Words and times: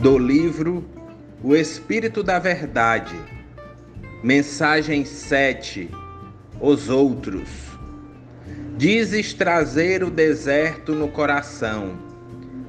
do 0.00 0.16
livro 0.16 0.82
O 1.42 1.54
Espírito 1.54 2.22
da 2.22 2.38
Verdade, 2.38 3.14
mensagem 4.22 5.04
7 5.04 5.90
Os 6.58 6.88
Outros. 6.88 7.50
Dizes 8.78 9.34
trazer 9.34 10.02
o 10.02 10.10
deserto 10.10 10.94
no 10.94 11.08
coração, 11.08 11.98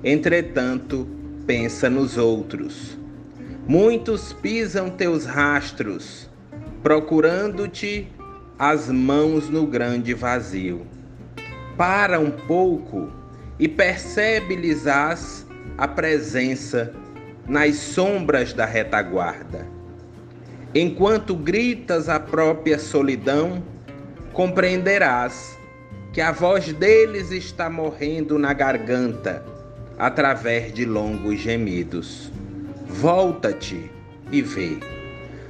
entretanto, 0.04 1.08
pensa 1.48 1.90
nos 1.90 2.18
outros. 2.18 2.98
Muitos 3.66 4.34
pisam 4.34 4.90
teus 4.90 5.24
rastros, 5.24 6.30
procurando-te 6.84 8.10
as 8.60 8.90
mãos 8.90 9.48
no 9.48 9.66
grande 9.66 10.14
vazio. 10.14 10.86
Para 11.78 12.20
um 12.20 12.32
pouco 12.32 13.10
e 13.58 13.70
percebe-lhes 13.70 14.86
a 14.86 15.88
presença 15.88 16.94
nas 17.52 17.76
sombras 17.76 18.54
da 18.54 18.66
retaguarda. 18.66 19.68
Enquanto 20.74 21.36
gritas 21.36 22.08
a 22.08 22.18
própria 22.18 22.80
solidão, 22.80 23.62
compreenderás 24.32 25.60
que 26.14 26.22
a 26.22 26.32
voz 26.32 26.72
deles 26.72 27.30
está 27.30 27.70
morrendo 27.70 28.40
na 28.40 28.54
garganta 28.54 29.44
através 30.00 30.74
de 30.74 30.86
longos 30.86 31.42
gemidos. 31.42 32.32
Volta-te 32.88 33.92
e 34.32 34.42
vê. 34.42 34.78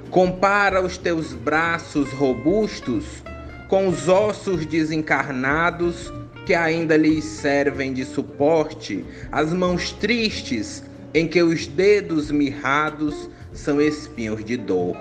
Compara 0.10 0.82
os 0.82 0.98
teus 0.98 1.34
braços 1.34 2.12
robustos 2.13 3.24
com 3.68 3.88
os 3.88 4.10
ossos 4.10 4.66
desencarnados 4.66 6.12
que 6.48 6.55
ainda 6.55 6.98
lhes 6.98 7.26
servem 7.26 7.94
de 7.94 8.04
suporte, 8.05 9.05
as 9.32 9.54
mãos 9.54 9.91
tristes 9.91 10.84
em 11.13 11.27
que 11.27 11.41
os 11.43 11.67
dedos 11.67 12.31
mirrados 12.31 13.29
são 13.54 13.81
espinhos 13.81 14.43
de 14.45 14.55
dor. 14.55 14.98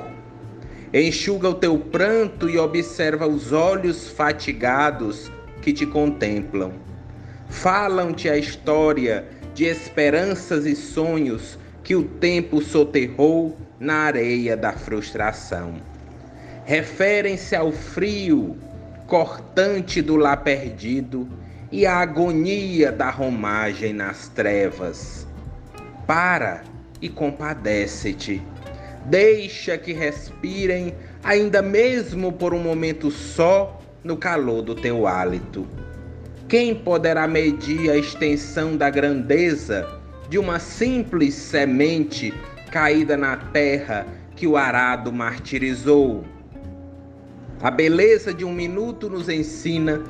Enxuga 0.92 1.48
o 1.48 1.54
teu 1.54 1.78
pranto 1.78 2.50
e 2.50 2.58
observa 2.58 3.26
os 3.26 3.52
olhos 3.52 4.08
fatigados 4.08 5.30
que 5.62 5.72
te 5.72 5.86
contemplam. 5.86 6.72
Falam-te 7.48 8.28
a 8.28 8.36
história 8.36 9.24
de 9.54 9.64
esperanças 9.64 10.66
e 10.66 10.74
sonhos 10.74 11.58
que 11.84 11.94
o 11.94 12.02
tempo 12.02 12.60
soterrou 12.60 13.56
na 13.78 13.94
areia 13.94 14.56
da 14.56 14.72
frustração. 14.72 15.74
Referem-se 16.64 17.54
ao 17.54 17.70
frio 17.70 18.56
cortante 19.06 20.02
do 20.02 20.16
lá 20.16 20.36
perdido 20.36 21.28
e 21.70 21.86
à 21.86 21.98
agonia 21.98 22.90
da 22.90 23.10
romagem 23.10 23.92
nas 23.92 24.28
trevas 24.28 25.26
para 26.10 26.64
e 27.00 27.08
compadece-te. 27.08 28.42
Deixa 29.06 29.78
que 29.78 29.92
respirem, 29.92 30.92
ainda 31.22 31.62
mesmo 31.62 32.32
por 32.32 32.52
um 32.52 32.58
momento 32.58 33.12
só, 33.12 33.80
no 34.02 34.16
calor 34.16 34.60
do 34.60 34.74
teu 34.74 35.06
hálito. 35.06 35.68
Quem 36.48 36.74
poderá 36.74 37.28
medir 37.28 37.92
a 37.92 37.96
extensão 37.96 38.76
da 38.76 38.90
grandeza 38.90 39.88
de 40.28 40.36
uma 40.36 40.58
simples 40.58 41.32
semente 41.32 42.34
caída 42.72 43.16
na 43.16 43.36
terra 43.36 44.04
que 44.34 44.48
o 44.48 44.56
arado 44.56 45.12
martirizou? 45.12 46.24
A 47.62 47.70
beleza 47.70 48.34
de 48.34 48.44
um 48.44 48.52
minuto 48.52 49.08
nos 49.08 49.28
ensina, 49.28 50.02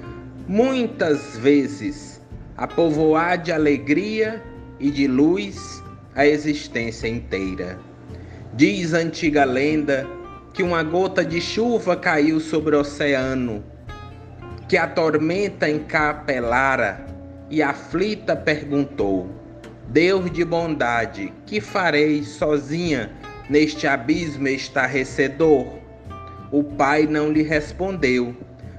muitas 0.49 1.37
vezes, 1.37 2.23
a 2.57 2.67
povoar 2.67 3.37
de 3.37 3.53
alegria 3.53 4.43
e 4.81 4.91
de 4.91 5.07
luz 5.07 5.83
a 6.15 6.27
existência 6.27 7.09
inteira. 7.09 7.79
Diz 8.53 8.93
antiga 8.93 9.45
lenda 9.45 10.07
que 10.53 10.63
uma 10.63 10.83
gota 10.83 11.25
de 11.25 11.41
chuva 11.41 11.97
caiu 11.97 12.41
sobre 12.41 12.75
o 12.75 12.81
oceano, 12.81 13.63
que 14.69 14.77
a 14.77 14.87
tormenta 14.87 15.69
encapelara 15.69 17.07
e 17.49 17.63
aflita 17.63 18.35
perguntou: 18.35 19.31
Deus 19.89 20.31
de 20.31 20.45
bondade, 20.45 21.33
que 21.47 21.61
farei 21.61 22.25
sozinha 22.25 23.11
neste 23.49 23.87
abismo 23.87 24.49
estarrecedor? 24.49 25.67
O 26.51 26.65
pai 26.65 27.07
não 27.07 27.31
lhe 27.31 27.43
respondeu, 27.43 28.35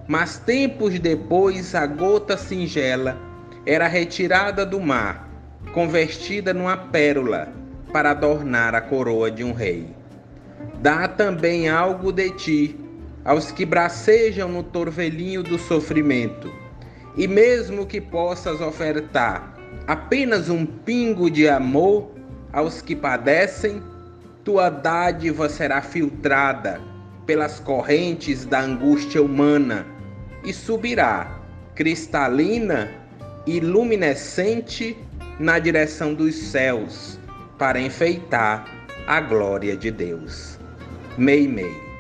mas 0.08 0.38
tempos 0.38 1.00
depois 1.00 1.74
a 1.74 1.86
gota 1.86 2.36
singela 2.36 3.18
era 3.66 3.88
retirada 3.88 4.66
do 4.66 4.80
mar 4.82 5.31
convertida 5.74 6.54
numa 6.54 6.78
pérola 6.78 7.54
para 7.92 8.12
adornar 8.12 8.76
a 8.76 8.82
coroa 8.82 9.30
de 9.30 9.44
um 9.44 9.54
rei. 9.54 9.88
Dá 10.82 11.08
também 11.08 11.70
algo 11.70 12.12
de 12.12 12.30
ti 12.32 12.80
aos 13.24 13.52
que 13.52 13.66
bracejam 13.66 14.50
no 14.50 14.64
torvelinho 14.64 15.44
do 15.44 15.58
sofrimento, 15.58 16.52
e 17.16 17.28
mesmo 17.28 17.86
que 17.86 18.02
possas 18.02 18.62
ofertar 18.62 19.56
apenas 19.88 20.50
um 20.50 20.66
pingo 20.66 21.30
de 21.30 21.48
amor 21.48 22.12
aos 22.52 22.82
que 22.82 22.96
padecem, 22.96 23.82
tua 24.44 24.70
dádiva 24.70 25.48
será 25.50 25.82
filtrada 25.82 26.82
pelas 27.26 27.60
correntes 27.60 28.46
da 28.46 28.62
angústia 28.62 29.22
humana 29.22 29.86
e 30.44 30.52
subirá, 30.52 31.40
cristalina 31.76 32.90
e 33.46 33.60
luminescente, 33.60 34.98
na 35.40 35.60
direção 35.60 36.14
dos 36.14 36.36
céus 36.36 37.20
para 37.58 37.80
enfeitar 37.80 38.66
a 39.08 39.20
glória 39.20 39.76
de 39.76 39.92
Deus. 39.92 40.60
Mei 41.18 41.48
Mei. 41.48 41.91